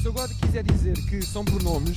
se 0.00 0.06
eu 0.06 0.12
agora 0.12 0.32
quiser 0.40 0.62
dizer 0.64 0.94
que 1.08 1.22
são 1.22 1.44
pronomes, 1.44 1.96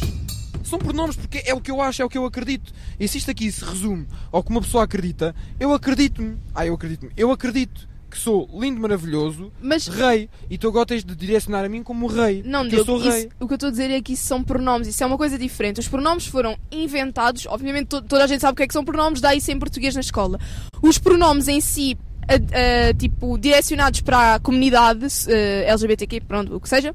são 0.63 0.77
pronomes 0.79 1.15
porque 1.15 1.41
é 1.45 1.53
o 1.53 1.61
que 1.61 1.71
eu 1.71 1.81
acho, 1.81 2.01
é 2.01 2.05
o 2.05 2.09
que 2.09 2.17
eu 2.17 2.25
acredito. 2.25 2.73
E 2.99 3.07
se 3.07 3.17
isto 3.17 3.31
aqui 3.31 3.51
se 3.51 3.63
resume 3.63 4.07
ao 4.31 4.43
que 4.43 4.49
uma 4.49 4.61
pessoa 4.61 4.83
acredita, 4.83 5.35
eu 5.59 5.73
acredito-me. 5.73 6.37
Ah, 6.53 6.65
eu 6.65 6.73
acredito-me. 6.73 7.11
Eu 7.15 7.31
acredito 7.31 7.87
que 8.09 8.17
sou 8.19 8.47
lindo, 8.59 8.79
maravilhoso, 8.79 9.51
Mas 9.59 9.87
rei. 9.87 10.29
E 10.49 10.55
tu 10.57 10.67
agora 10.67 10.85
tens 10.85 11.03
de 11.03 11.15
direcionar 11.15 11.65
a 11.65 11.69
mim 11.69 11.81
como 11.81 12.05
rei. 12.05 12.43
Não, 12.45 12.61
porque 12.61 12.75
eu 12.75 12.83
Diogo, 12.83 13.01
sou 13.01 13.09
rei. 13.11 13.19
isso- 13.21 13.29
o 13.39 13.47
que 13.47 13.53
eu 13.53 13.55
estou 13.55 13.67
a 13.69 13.71
dizer 13.71 13.89
é 13.89 14.01
que 14.01 14.13
isso 14.13 14.25
são 14.27 14.43
pronomes, 14.43 14.87
isso 14.87 15.03
é 15.03 15.07
uma 15.07 15.17
coisa 15.17 15.37
diferente. 15.37 15.79
Os 15.79 15.87
pronomes 15.87 16.27
foram 16.27 16.55
inventados, 16.71 17.47
obviamente 17.47 17.87
to- 17.87 18.01
toda 18.03 18.23
a 18.23 18.27
gente 18.27 18.41
sabe 18.41 18.53
o 18.53 18.55
que 18.55 18.63
é 18.63 18.67
que 18.67 18.73
são 18.73 18.85
pronomes, 18.85 19.19
dá 19.19 19.33
isso 19.33 19.49
em 19.51 19.57
português 19.57 19.95
na 19.95 20.01
escola. 20.01 20.39
Os 20.81 20.99
pronomes 20.99 21.47
em 21.47 21.59
si, 21.59 21.97
a- 22.27 22.89
a- 22.89 22.93
tipo, 22.93 23.35
direcionados 23.39 24.01
para 24.01 24.35
a 24.35 24.39
comunidade 24.39 25.07
eh, 25.27 25.65
LGBTQ, 25.67 26.21
pronto, 26.21 26.55
o 26.55 26.59
que 26.61 26.69
seja, 26.69 26.93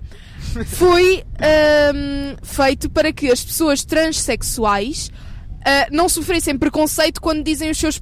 foi 0.67 1.23
ahm, 1.41 2.37
feito 2.43 2.89
para 2.91 3.13
que 3.13 3.31
as 3.31 3.45
pessoas 3.45 3.85
transexuais 3.85 5.11
ah, 5.65 5.87
não 5.91 6.09
sofressem 6.09 6.57
preconceito 6.59 7.21
quando 7.21 7.43
dizem 7.43 7.71
os 7.71 7.79
seus 7.79 8.01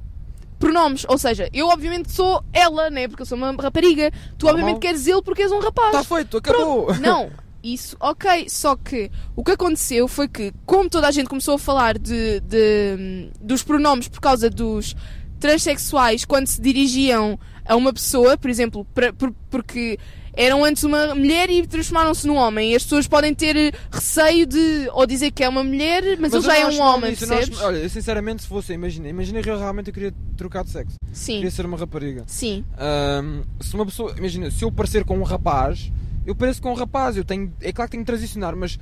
pronomes. 0.59 1.05
Ou 1.07 1.17
seja, 1.17 1.49
eu 1.53 1.67
obviamente 1.67 2.11
sou 2.11 2.43
ela, 2.53 2.89
né? 2.89 3.07
Porque 3.07 3.21
eu 3.21 3.25
sou 3.25 3.37
uma 3.37 3.51
rapariga. 3.51 4.11
Tu 4.37 4.45
Normal. 4.45 4.53
obviamente 4.63 4.81
queres 4.81 5.07
ele 5.07 5.21
porque 5.21 5.43
és 5.43 5.51
um 5.51 5.59
rapaz. 5.59 5.95
Está 5.95 6.03
feito, 6.15 6.37
acabou. 6.37 6.85
Pronto, 6.85 7.01
Não, 7.01 7.29
isso, 7.63 7.95
ok. 7.99 8.47
Só 8.49 8.75
que 8.75 9.11
o 9.35 9.43
que 9.43 9.51
aconteceu 9.51 10.07
foi 10.07 10.27
que, 10.27 10.51
como 10.65 10.89
toda 10.89 11.07
a 11.07 11.11
gente 11.11 11.27
começou 11.29 11.55
a 11.55 11.59
falar 11.59 11.97
de, 11.97 12.39
de- 12.41 13.29
dos 13.41 13.61
pronomes 13.63 14.07
por 14.07 14.19
causa 14.21 14.49
dos 14.49 14.95
transexuais 15.39 16.25
quando 16.25 16.47
se 16.47 16.59
dirigiam 16.61 17.37
a 17.65 17.75
uma 17.75 17.93
pessoa, 17.93 18.37
por 18.37 18.49
exemplo, 18.49 18.85
pra- 18.93 19.13
por- 19.13 19.33
porque 19.49 19.99
eram 20.37 20.63
antes 20.63 20.83
uma 20.83 21.13
mulher 21.15 21.49
e 21.49 21.65
transformaram-se 21.67 22.25
num 22.27 22.35
homem. 22.35 22.71
E 22.71 22.75
as 22.75 22.83
pessoas 22.83 23.07
podem 23.07 23.33
ter 23.33 23.73
receio 23.91 24.45
de 24.45 24.87
ou 24.93 25.05
dizer 25.05 25.31
que 25.31 25.43
é 25.43 25.49
uma 25.49 25.63
mulher, 25.63 26.03
mas, 26.19 26.31
ele 26.31 26.37
eu 26.37 26.41
já 26.41 26.57
é 26.57 26.65
um 26.67 26.79
homem, 26.79 27.15
percebes? 27.15 27.59
olha, 27.59 27.77
eu 27.77 27.89
sinceramente, 27.89 28.43
se 28.43 28.47
fosse, 28.47 28.71
imagina, 28.73 29.09
imagina 29.09 29.41
que 29.41 29.49
eu 29.49 29.57
realmente 29.57 29.91
queria 29.91 30.13
trocar 30.37 30.63
de 30.63 30.69
sexo. 30.69 30.95
Sim, 31.11 31.35
Queria 31.37 31.51
ser 31.51 31.65
uma 31.65 31.77
rapariga. 31.77 32.23
sim. 32.27 32.63
Ahm, 32.77 33.41
se 33.59 33.73
uma 33.73 33.85
pessoa, 33.85 34.13
imagina, 34.17 34.51
se 34.51 34.63
eu 34.63 34.71
parecer 34.71 35.03
com 35.03 35.17
um 35.17 35.23
rapaz, 35.23 35.91
eu 36.25 36.35
pareço 36.35 36.61
com 36.61 36.71
um 36.71 36.75
rapaz, 36.75 37.17
eu 37.17 37.23
tenho, 37.25 37.51
é 37.59 37.73
claro 37.73 37.89
que 37.89 37.97
tenho 37.97 38.03
que 38.05 38.11
transicionar, 38.11 38.55
mas 38.55 38.77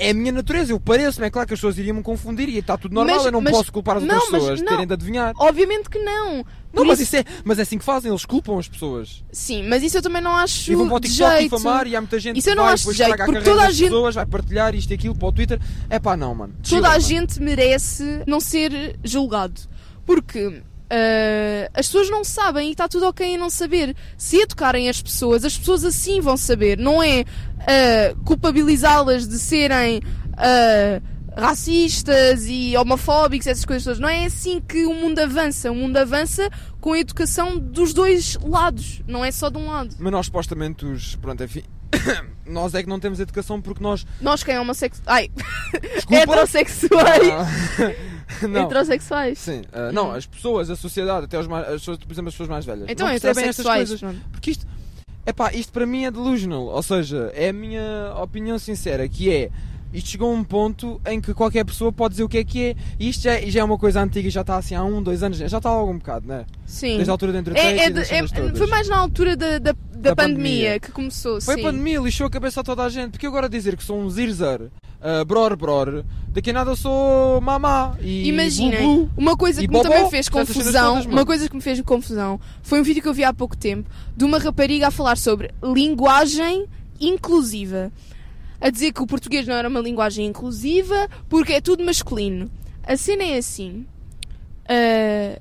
é 0.00 0.10
a 0.10 0.14
minha 0.14 0.32
natureza, 0.32 0.72
eu 0.72 0.80
pareço-me, 0.80 1.26
é 1.26 1.30
claro 1.30 1.46
que 1.46 1.54
as 1.54 1.60
pessoas 1.60 1.78
iriam 1.78 1.94
me 1.96 2.02
confundir 2.02 2.48
e 2.48 2.58
está 2.58 2.76
tudo 2.76 2.94
normal, 2.94 3.16
Mas- 3.16 3.26
eu 3.26 3.32
não 3.32 3.40
mas- 3.40 3.52
posso 3.56 3.70
culpar 3.72 3.98
as 3.98 4.02
não, 4.02 4.14
outras 4.16 4.30
pessoas 4.40 4.58
de 4.60 4.64
terem 4.64 4.86
de 4.86 4.92
adivinhar. 4.94 5.32
Obviamente 5.38 5.88
que 5.90 5.98
não. 5.98 6.36
Não, 6.38 6.44
Por 6.72 6.86
mas 6.86 7.00
isso- 7.00 7.16
isso 7.16 7.28
é, 7.28 7.42
mas 7.44 7.58
é 7.58 7.62
assim 7.62 7.78
que 7.78 7.84
fazem, 7.84 8.10
eles 8.10 8.24
culpam 8.24 8.58
as 8.58 8.68
pessoas. 8.68 9.24
Sim, 9.32 9.68
mas 9.68 9.82
isso 9.82 9.98
eu 9.98 10.02
também 10.02 10.22
não 10.22 10.36
acho 10.36 10.70
E 10.70 10.74
vão 10.76 10.86
para 10.88 10.96
o 10.96 11.00
TikTok 11.00 11.30
jeito. 11.38 11.56
difamar 11.56 11.86
e 11.86 11.96
há 11.96 12.00
muita 12.00 12.18
gente 12.20 12.38
Isso 12.38 12.48
eu 12.48 12.52
que 12.52 12.56
não 12.58 12.64
vai 12.64 12.74
acho 12.74 12.92
jeito, 12.92 13.16
porque 13.24 13.40
toda 13.42 13.62
a 13.64 13.70
gente- 13.70 13.90
pessoas, 13.90 14.14
vai 14.14 14.26
partilhar 14.26 14.74
isto 14.74 14.90
e 14.90 14.94
aquilo 14.94 15.14
para 15.16 15.28
o 15.28 15.32
Twitter. 15.32 15.60
É 15.90 15.98
pá, 15.98 16.16
não, 16.16 16.34
mano. 16.34 16.52
toda 16.54 16.68
Chila, 16.68 16.88
a 16.88 16.90
mano. 16.92 17.02
gente 17.02 17.42
merece 17.42 18.22
não 18.26 18.40
ser 18.40 18.98
julgado. 19.04 19.60
Porque 20.06 20.62
ah, 20.90 21.70
as 21.72 21.86
pessoas 21.86 22.10
não 22.10 22.24
sabem 22.24 22.68
e 22.68 22.72
está 22.72 22.88
tudo 22.88 23.06
ok 23.06 23.26
em 23.26 23.38
não 23.38 23.48
saber. 23.48 23.94
Se 24.18 24.38
educarem 24.38 24.88
as 24.88 25.00
pessoas, 25.00 25.44
as 25.44 25.56
pessoas 25.56 25.84
assim 25.84 26.20
vão 26.20 26.36
saber. 26.36 26.76
Não 26.76 27.02
é 27.02 27.24
ah, 27.60 28.14
culpabilizá-las 28.24 29.28
de 29.28 29.38
serem 29.38 30.02
ah, 30.36 31.00
racistas 31.36 32.44
e 32.46 32.76
homofóbicos, 32.76 33.46
essas 33.46 33.64
coisas 33.64 33.84
todas. 33.84 34.00
Não 34.00 34.08
é 34.08 34.24
assim 34.24 34.60
que 34.60 34.84
o 34.84 34.94
mundo 34.94 35.20
avança. 35.20 35.70
O 35.70 35.74
mundo 35.74 35.96
avança 35.96 36.50
com 36.80 36.92
a 36.92 36.98
educação 36.98 37.56
dos 37.56 37.92
dois 37.92 38.36
lados, 38.42 39.02
não 39.06 39.24
é 39.24 39.30
só 39.30 39.48
de 39.48 39.58
um 39.58 39.66
lado. 39.70 39.94
Mas 39.98 40.12
nós 40.12 40.26
supostamente 40.26 40.84
os. 40.84 41.14
Pronto, 41.16 41.42
enfim. 41.44 41.62
nós 42.46 42.74
é 42.74 42.82
que 42.82 42.88
não 42.88 42.98
temos 42.98 43.20
educação 43.20 43.60
porque 43.60 43.82
nós. 43.82 44.06
Nós 44.20 44.42
quem 44.42 44.54
é 44.54 44.60
homossexual. 44.60 45.04
Ai, 45.06 45.30
Desculpa. 45.94 46.16
heterossexuais. 46.22 47.28
Ah. 47.30 48.19
Heterossexuais. 48.42 49.38
Sim, 49.38 49.62
ah, 49.72 49.90
não, 49.92 50.12
as 50.12 50.26
pessoas, 50.26 50.70
a 50.70 50.76
sociedade, 50.76 51.24
até 51.26 51.38
os 51.38 51.46
mais, 51.46 51.66
as 51.66 51.74
pessoas, 51.80 51.98
por 51.98 52.12
exemplo, 52.12 52.28
as 52.28 52.34
pessoas 52.34 52.48
mais 52.48 52.64
velhas. 52.64 52.86
Então, 52.88 53.06
não 53.06 53.12
percebem 53.12 53.44
estas 53.48 53.66
coisas. 53.66 54.00
pronto. 54.00 54.20
Porque 54.32 54.50
isto, 54.52 54.66
epá, 55.26 55.52
isto 55.52 55.72
para 55.72 55.86
mim 55.86 56.04
é 56.04 56.10
delusional. 56.10 56.66
Ou 56.66 56.82
seja, 56.82 57.30
é 57.34 57.48
a 57.48 57.52
minha 57.52 58.14
opinião 58.22 58.58
sincera, 58.58 59.08
que 59.08 59.32
é. 59.32 59.50
Isto 59.92 60.10
chegou 60.10 60.30
a 60.30 60.34
um 60.36 60.44
ponto 60.44 61.00
em 61.04 61.20
que 61.20 61.34
qualquer 61.34 61.64
pessoa 61.64 61.92
pode 61.92 62.12
dizer 62.12 62.22
o 62.22 62.28
que 62.28 62.38
é 62.38 62.44
que 62.44 62.62
é. 62.62 62.76
E 62.96 63.08
isto 63.08 63.22
já, 63.24 63.40
já 63.40 63.60
é 63.60 63.64
uma 63.64 63.76
coisa 63.76 64.00
antiga 64.00 64.28
e 64.28 64.30
já 64.30 64.42
está 64.42 64.56
assim 64.56 64.76
há 64.76 64.84
um, 64.84 65.02
dois 65.02 65.20
anos. 65.20 65.36
Já 65.38 65.56
está 65.56 65.68
há 65.68 65.72
algum 65.72 65.98
bocado, 65.98 66.28
né? 66.28 66.46
Sim. 66.64 66.94
Desde 66.94 67.10
a 67.10 67.12
altura 67.12 67.32
da 67.32 67.38
entre 67.40 67.58
É, 67.58 67.76
é 67.76 67.86
e 67.88 67.90
de- 67.90 68.00
é- 68.02 68.54
foi 68.54 68.66
mais 68.68 68.88
na 68.88 68.96
altura 68.96 69.36
da, 69.36 69.58
da, 69.58 69.72
da 69.72 69.72
Da 69.72 70.14
pandemia, 70.14 70.14
pandemia. 70.14 70.80
que 70.80 70.92
começou. 70.92 71.40
Foi 71.40 71.56
sim. 71.56 71.60
a 71.60 71.64
pandemia, 71.64 71.98
lixou 71.98 72.24
a 72.28 72.30
cabeça 72.30 72.60
a 72.60 72.62
toda 72.62 72.84
a 72.84 72.88
gente. 72.88 73.10
Porque 73.10 73.26
agora 73.26 73.48
dizer 73.48 73.76
que 73.76 73.82
sou 73.82 73.98
um 73.98 74.08
zirzer, 74.08 74.70
uh, 75.00 75.24
bror 75.24 75.56
bror, 75.56 76.04
daqui 76.28 76.50
a 76.50 76.52
nada 76.52 76.76
sou 76.76 77.40
mamá. 77.40 77.96
E 78.00 78.28
Imaginem, 78.28 79.10
uma 79.16 79.36
coisa 79.36 79.60
que 79.60 79.66
me 79.66 79.72
bobó, 79.72 79.88
também 79.88 80.10
fez 80.10 80.28
confusão, 80.28 81.02
uma 81.02 81.24
coisa 81.26 81.48
que 81.48 81.54
me 81.56 81.62
fez 81.62 81.80
confusão, 81.80 82.40
foi 82.62 82.80
um 82.80 82.82
vídeo 82.82 83.02
que 83.02 83.08
eu 83.08 83.14
vi 83.14 83.24
há 83.24 83.32
pouco 83.32 83.56
tempo 83.56 83.90
de 84.16 84.24
uma 84.24 84.38
rapariga 84.38 84.88
a 84.88 84.90
falar 84.90 85.16
sobre 85.16 85.50
linguagem 85.62 86.66
inclusiva. 87.00 87.90
A 88.60 88.68
dizer 88.68 88.92
que 88.92 89.02
o 89.02 89.06
português 89.06 89.46
não 89.46 89.54
era 89.54 89.68
uma 89.68 89.80
linguagem 89.80 90.26
inclusiva 90.26 91.08
porque 91.30 91.54
é 91.54 91.60
tudo 91.62 91.82
masculino. 91.82 92.50
A 92.82 92.94
cena 92.96 93.22
é 93.24 93.38
assim. 93.38 93.86
ah, 94.68 95.40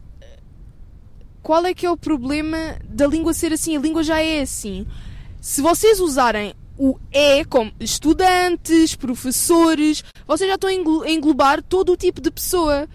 qual 1.42 1.66
é 1.66 1.74
que 1.74 1.86
é 1.86 1.90
o 1.90 1.98
problema 1.98 2.78
da 2.88 3.08
língua 3.08 3.34
ser 3.34 3.52
assim? 3.52 3.76
A 3.76 3.80
língua 3.80 4.04
já 4.04 4.22
é 4.22 4.42
assim. 4.42 4.86
Se 5.42 5.62
vocês 5.62 6.00
usarem 6.00 6.54
o 6.80 6.98
é 7.12 7.44
como 7.44 7.72
estudantes, 7.80 8.96
professores, 8.96 10.04
vocês 10.26 10.48
já 10.50 10.56
estão 10.56 10.70
a 10.70 10.74
englo- 10.74 11.04
a 11.04 11.12
englobar 11.12 11.62
todo 11.62 11.92
o 11.92 11.98
tipo 11.98 12.22
de 12.22 12.32
pessoa. 12.32 12.88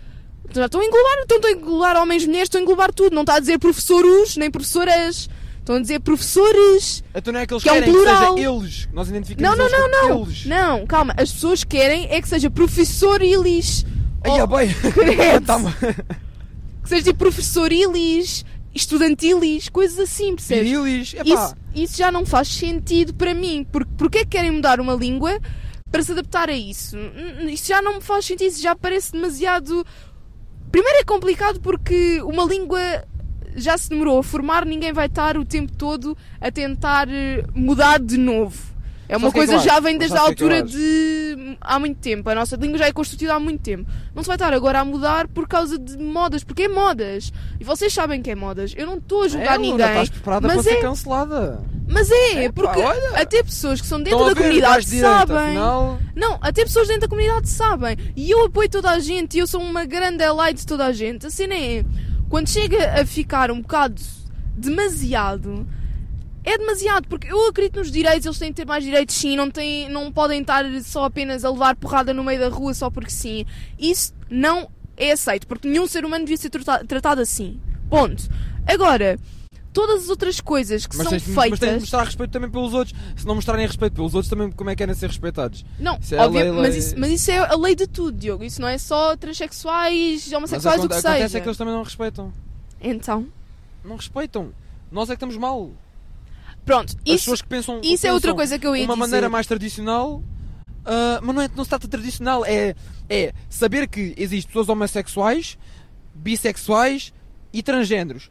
Já 0.53 0.67
estão 0.67 0.81
a 0.81 0.85
englobar, 0.85 1.19
estão 1.21 1.41
a 1.45 1.53
englobar 1.53 1.97
homens, 2.01 2.25
mulheres, 2.27 2.47
estão 2.47 2.61
a 2.61 2.63
englobar 2.63 2.93
tudo. 2.93 3.15
Não 3.15 3.23
está 3.23 3.35
a 3.37 3.41
dizer 3.41 3.59
professoros, 3.59 4.37
nem 4.37 4.51
professoras. 4.51 5.29
Estão 5.59 5.77
a 5.77 5.81
dizer 5.81 6.01
professores. 6.01 7.03
Então 7.15 7.33
não 7.33 7.41
é 7.41 7.47
que 7.47 7.55
eles 7.55 7.63
Que 7.63 7.69
é 7.69 7.73
um 7.73 7.75
querem 7.77 7.93
que 7.95 8.01
seja 8.01 8.51
eles. 8.51 8.89
Nós 8.93 9.09
identificamos 9.09 9.59
Não, 9.59 9.69
não, 9.69 9.89
não, 9.91 10.09
não. 10.09 10.23
eles. 10.25 10.45
Não, 10.47 10.87
calma. 10.87 11.15
As 11.17 11.33
pessoas 11.33 11.65
querem 11.65 12.07
é 12.11 12.21
que 12.21 12.29
seja 12.29 12.51
professor 12.51 13.23
Ilis. 13.23 13.85
Ai, 14.25 14.31
Oh, 14.33 14.43
ah, 14.43 14.47
bem. 14.47 14.69
credo. 14.93 15.45
Tá-me- 15.47 15.73
Que 16.83 16.89
seja 16.89 17.03
tipo 17.05 17.19
professor 17.19 17.73
Ilis, 17.73 18.45
estudantilis, 18.75 19.69
coisas 19.71 19.99
assim, 19.99 20.35
percebes? 20.37 20.69
Virilis. 20.71 21.15
Epá, 21.15 21.25
Isso, 21.25 21.55
isso 21.75 21.97
já 21.97 22.11
não 22.11 22.25
faz 22.25 22.49
sentido 22.49 23.15
para 23.15 23.35
mim. 23.35 23.67
Porque, 23.97 24.19
é 24.19 24.25
que 24.25 24.31
querem 24.31 24.51
mudar 24.51 24.81
uma 24.81 24.95
língua 24.95 25.39
para 25.91 26.03
se 26.03 26.13
adaptar 26.13 26.49
a 26.49 26.53
isso? 26.53 26.97
Isso 27.49 27.69
já 27.69 27.81
não 27.83 27.95
me 27.95 28.01
faz 28.01 28.25
sentido, 28.25 28.49
isso 28.49 28.63
já 28.63 28.75
parece 28.75 29.13
demasiado. 29.13 29.85
Primeiro 30.71 30.99
é 30.99 31.05
complicado 31.05 31.61
porque 31.61 32.21
uma 32.23 32.45
língua 32.45 32.81
já 33.57 33.79
se 33.79 33.89
demorou 33.89 34.19
a 34.19 34.23
formar, 34.23 34.65
ninguém 34.65 34.93
vai 34.93 35.07
estar 35.07 35.37
o 35.37 35.45
tempo 35.45 35.73
todo 35.77 36.17
a 36.41 36.51
tentar 36.51 37.09
eh, 37.09 37.45
mudar 37.55 38.01
de 38.01 38.17
novo. 38.19 38.74
É 39.09 39.17
uma 39.17 39.31
que 39.31 39.39
é 39.39 39.41
que 39.43 39.47
coisa 39.47 39.53
eu 39.55 39.61
já 39.61 39.81
vem 39.81 39.99
desde 39.99 40.17
a 40.17 40.21
que 40.21 40.23
é 40.23 40.35
que 40.35 40.43
altura 40.43 40.63
de 40.63 41.57
há 41.61 41.79
muito 41.79 41.99
tempo. 41.99 42.29
A 42.31 42.35
nossa 42.35 42.57
língua 42.57 42.79
já 42.79 42.87
é 42.87 42.93
constituída 42.93 43.35
há 43.35 43.39
muito 43.41 43.61
tempo. 43.61 43.89
Não 44.15 44.23
se 44.23 44.27
vai 44.27 44.37
estar 44.37 44.53
agora 44.53 44.81
a 44.81 44.85
mudar 44.85 45.29
por 45.29 45.47
causa 45.47 45.79
de 45.79 45.97
modas, 45.99 46.43
porque 46.43 46.63
é 46.65 46.69
modas. 46.69 47.33
E 47.61 47.65
vocês 47.65 47.93
sabem 47.93 48.23
que 48.23 48.31
é 48.31 48.35
modas. 48.35 48.73
Eu 48.77 48.87
não 48.87 48.97
estou 48.97 49.25
a 49.25 49.29
julgar 49.29 49.57
é, 49.57 49.59
ninguém. 49.59 49.87
Estás 49.87 50.09
preparada 50.09 50.49
mas 50.49 50.63
para 50.63 50.73
é- 50.73 50.75
ser 50.77 50.81
cancelada. 50.81 51.63
Mas 51.87 52.11
é, 52.11 52.45
Epá, 52.45 52.63
porque 52.63 52.81
olha. 52.81 53.21
até 53.21 53.43
pessoas 53.43 53.79
que 53.79 53.87
são 53.87 53.99
dentro 53.99 54.19
Estão 54.19 54.35
da 54.35 54.41
comunidade 54.41 54.73
vais 54.73 54.87
direita, 54.87 55.09
sabem. 55.19 55.37
afinal. 55.37 55.99
Não, 56.17 56.39
até 56.41 56.65
pessoas 56.65 56.89
dentro 56.89 57.03
da 57.03 57.09
comunidade 57.09 57.49
sabem. 57.49 57.97
E 58.17 58.31
eu 58.31 58.45
apoio 58.47 58.71
toda 58.71 58.91
a 58.91 58.99
gente 58.99 59.37
e 59.37 59.41
eu 59.41 59.47
sou 59.47 59.61
uma 59.61 59.85
grande 59.85 60.25
ally 60.25 60.55
de 60.55 60.65
toda 60.67 60.87
a 60.87 60.93
gente. 60.93 61.27
A 61.27 61.31
cena 61.31 61.55
é, 61.55 61.85
quando 62.31 62.49
chega 62.49 63.01
a 63.01 63.05
ficar 63.05 63.51
um 63.51 63.61
bocado 63.61 64.01
demasiado, 64.57 65.67
é 66.45 66.59
demasiado, 66.59 67.09
porque 67.09 67.27
eu 67.33 67.49
acredito 67.49 67.79
nos 67.79 67.91
direitos, 67.91 68.27
eles 68.27 68.39
têm 68.39 68.51
de 68.51 68.55
ter 68.57 68.67
mais 68.67 68.85
direitos 68.85 69.15
sim, 69.15 69.37
não, 69.37 69.51
têm, 69.51 69.89
não 69.89 70.13
podem 70.13 70.41
estar 70.43 70.65
só 70.83 71.05
apenas 71.07 71.45
a 71.45 71.51
levar 71.51 71.75
porrada 71.77 72.13
no 72.13 72.23
meio 72.23 72.39
da 72.41 72.49
rua 72.49 72.75
só 72.75 72.91
porque 72.91 73.11
sim. 73.11 73.45
Isso 73.79 74.13
não 74.31 74.69
é 74.97 75.13
aceito, 75.13 75.47
porque 75.47 75.67
nenhum 75.69 75.87
ser 75.87 76.05
humano 76.05 76.25
devia 76.25 76.37
ser 76.37 76.51
trata- 76.51 76.85
tratado 76.85 77.21
assim. 77.21 77.59
Ponto. 77.91 78.23
Agora, 78.67 79.19
todas 79.73 80.05
as 80.05 80.09
outras 80.11 80.41
coisas 80.41 80.87
que 80.87 80.97
Mas 80.97 81.05
são 81.05 81.11
tens, 81.13 81.25
de- 81.25 81.31
mas 81.33 81.45
tens 81.49 81.53
de 81.55 81.59
feitas. 81.61 81.81
mostrar 81.81 82.05
respeito 82.05 82.31
também 82.31 82.51
pelos 82.51 82.73
outros. 82.75 82.97
Se 83.17 83.27
não 83.27 83.35
mostrarem 83.35 83.67
respeito 83.67 83.93
pelos 83.95 84.15
outros, 84.15 84.29
também 84.31 84.51
como 84.53 84.71
é 84.71 84.75
que 84.75 84.79
querem 84.79 84.95
ser 84.95 85.09
respeitados? 85.09 85.65
Não, 85.81 85.99
Isso 85.99 86.15
é 86.15 86.19
óbvio, 86.19 86.41
lei- 86.55 86.63
mas, 86.63 86.77
isso, 86.77 86.95
mas 86.99 87.11
isso 87.11 87.31
é 87.31 87.39
a 87.39 87.57
lei 87.57 87.75
de 87.75 87.87
tudo, 87.87 88.17
Diogo. 88.17 88.45
Isso 88.45 88.61
não 88.61 88.69
é 88.69 88.79
só 88.79 89.17
transexuais, 89.17 90.25
Mas 90.27 90.33
homossexuais, 90.33 90.77
o 90.77 90.85
aconte- 90.85 90.89
que 91.01 91.07
acontece 91.09 91.23
seja. 91.29 91.39
é 91.39 91.41
que 91.41 91.49
eles 91.49 91.59
também 91.59 91.75
não 91.75 91.83
respeitam. 91.83 92.33
Então, 92.81 93.27
Não 93.85 93.97
respeitam. 93.97 94.51
Nós 94.93 95.09
é 95.11 95.13
que 95.13 95.17
estamos 95.17 95.37
mal. 95.37 95.71
Pronto, 96.65 96.91
As 96.93 96.97
isso, 97.07 97.19
pessoas 97.25 97.43
que 97.43 97.49
pensam. 97.49 97.81
isso 97.83 98.07
é 98.07 98.13
outra 98.13 98.29
pensam 98.33 98.37
coisa 98.37 98.59
que 98.59 98.67
eu 98.67 98.75
ia 98.77 98.85
uma 98.85 98.95
dizer. 98.95 99.01
maneira 99.07 99.29
mais 99.29 99.47
tradicional. 99.47 100.23
ah, 100.85 101.21
mas 101.23 101.35
não, 101.35 101.43
é, 101.43 101.49
não 101.55 101.65
se 101.65 101.71
trata 101.71 101.87
de 101.87 101.91
tradicional, 101.91 102.45
é, 102.45 102.75
é 103.09 103.33
saber 103.49 103.89
que 103.89 104.15
existem 104.17 104.49
pessoas 104.49 104.69
homossexuais, 104.69 105.57
bissexuais 106.15 107.13
e 107.53 107.63
transgêneros. 107.63 108.31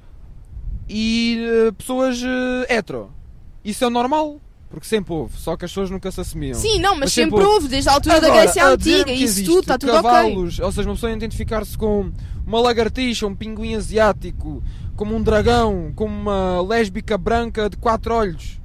E 0.90 1.40
ah, 1.70 1.74
pessoas 1.74 2.22
ah, 2.24 2.66
hetero. 2.74 3.12
Isso 3.64 3.84
é 3.84 3.88
o 3.88 3.90
normal. 3.90 4.40
Porque 4.74 4.88
sempre 4.88 5.14
houve, 5.14 5.38
só 5.38 5.56
que 5.56 5.66
as 5.66 5.72
pessoas 5.72 5.92
nunca 5.92 6.12
se 6.12 6.20
assumiam. 6.20 6.56
Sim, 6.56 6.80
não, 6.80 6.94
mas, 6.94 7.02
Mas 7.02 7.14
sempre 7.14 7.38
sempre 7.38 7.54
houve, 7.54 7.68
desde 7.68 7.90
a 7.90 7.94
altura 7.94 8.20
da 8.20 8.25
Agora, 8.25 8.42
Grécia 8.42 8.66
a 8.66 8.75
dizer 8.75 9.02
Antiga, 9.02 9.12
isso 9.14 9.46
tudo, 9.46 9.60
está 9.60 9.78
tudo 9.78 9.92
ok. 9.92 10.02
cavalos, 10.02 10.60
Ou 10.60 10.72
seja, 10.72 10.90
uma 10.90 10.96
pessoa 10.96 11.12
identificar-se 11.12 11.78
com 11.78 12.12
uma 12.44 12.60
lagartixa, 12.60 13.28
um 13.28 13.36
pinguim 13.36 13.75
asiático, 13.75 14.64
como 14.96 15.16
um 15.16 15.22
dragão, 15.22 15.94
como 15.96 16.12
uma 16.12 16.60
lésbica 16.64 17.20
branca 17.20 17.70
de 17.70 17.78
quatro 17.78 18.16
olhos. 18.16 18.60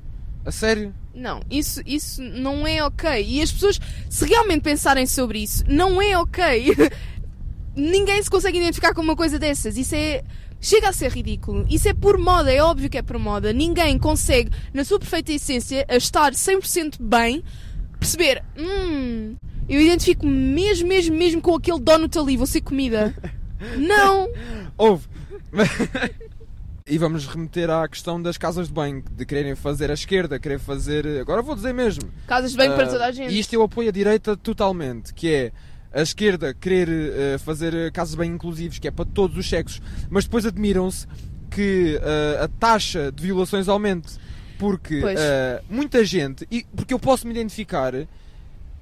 A 0.46 0.50
sério? 0.50 0.94
Não, 1.14 1.42
isso, 1.50 1.82
isso 1.84 2.22
não 2.22 2.66
é 2.66 2.82
ok. 2.82 3.22
E 3.22 3.42
as 3.42 3.52
pessoas, 3.52 3.78
se 4.08 4.24
realmente 4.24 4.62
pensarem 4.62 5.04
sobre 5.06 5.40
isso, 5.40 5.62
não 5.68 6.00
é 6.00 6.16
ok. 6.16 6.74
Ninguém 7.76 8.22
se 8.22 8.30
consegue 8.30 8.56
identificar 8.56 8.94
com 8.94 9.02
uma 9.02 9.14
coisa 9.14 9.38
dessas. 9.38 9.76
Isso 9.76 9.94
é. 9.94 10.24
Chega 10.60 10.88
a 10.88 10.92
ser 10.92 11.12
ridículo. 11.12 11.64
Isso 11.70 11.88
é 11.88 11.94
por 11.94 12.18
moda, 12.18 12.52
é 12.52 12.62
óbvio 12.62 12.90
que 12.90 12.98
é 12.98 13.02
por 13.02 13.18
moda. 13.18 13.52
Ninguém 13.52 13.98
consegue, 13.98 14.50
na 14.74 14.84
sua 14.84 14.98
perfeita 14.98 15.32
essência, 15.32 15.86
a 15.88 15.96
estar 15.96 16.32
100% 16.32 16.96
bem, 17.00 17.44
perceber, 17.98 18.42
hum, 18.58 19.36
eu 19.68 19.80
identifico-me 19.80 20.32
mesmo, 20.32 20.88
mesmo, 20.88 21.16
mesmo 21.16 21.40
com 21.40 21.54
aquele 21.54 21.78
donut 21.78 22.18
ali, 22.18 22.36
vou 22.36 22.46
ser 22.46 22.60
comida. 22.62 23.14
Não! 23.78 24.28
Houve. 24.76 25.06
e 26.86 26.96
vamos 26.98 27.26
remeter 27.26 27.68
à 27.70 27.86
questão 27.86 28.20
das 28.20 28.38
casas 28.38 28.68
de 28.68 28.72
banho, 28.74 29.04
de 29.12 29.26
quererem 29.26 29.54
fazer 29.54 29.90
a 29.90 29.94
esquerda, 29.94 30.38
querer 30.38 30.58
fazer. 30.58 31.06
Agora 31.20 31.42
vou 31.42 31.54
dizer 31.54 31.72
mesmo. 31.74 32.10
Casas 32.26 32.52
de 32.52 32.56
banho 32.56 32.74
para 32.74 32.84
Ah, 32.84 32.90
toda 32.90 33.06
a 33.06 33.12
gente. 33.12 33.32
E 33.32 33.38
isto 33.38 33.52
eu 33.52 33.62
apoio 33.62 33.88
a 33.88 33.92
direita 33.92 34.36
totalmente, 34.36 35.12
que 35.12 35.28
é 35.28 35.52
a 35.98 36.02
esquerda 36.02 36.54
querer 36.54 36.88
eh, 36.88 37.38
fazer 37.38 37.74
eh, 37.74 37.90
casas 37.90 38.14
bem 38.14 38.30
inclusivos, 38.32 38.78
que 38.78 38.88
é 38.88 38.90
para 38.90 39.04
todos 39.04 39.36
os 39.36 39.48
sexos, 39.48 39.80
mas 40.10 40.24
depois 40.24 40.46
admiram-se 40.46 41.06
que 41.50 41.98
eh, 42.02 42.40
a 42.44 42.48
taxa 42.48 43.10
de 43.12 43.22
violações 43.22 43.68
aumente. 43.68 44.08
Porque 44.58 45.00
eh, 45.06 45.62
muita 45.70 46.04
gente, 46.04 46.46
e, 46.50 46.66
porque 46.74 46.92
eu 46.92 46.98
posso 46.98 47.26
me 47.26 47.32
identificar, 47.32 47.94